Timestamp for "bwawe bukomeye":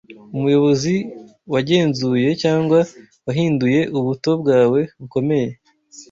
4.41-5.49